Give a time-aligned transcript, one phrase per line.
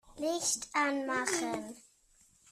[0.17, 1.75] Licht anmachen.